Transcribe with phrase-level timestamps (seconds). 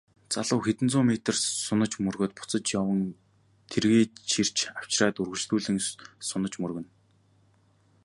[0.33, 1.35] Залуу хэдэн зуун метр
[1.67, 3.01] сунаж мөргөөд буцаж яван
[3.71, 5.77] тэргээ чирч авчраад үргэлжлүүлэн
[6.29, 6.89] сунаж мөргөнө.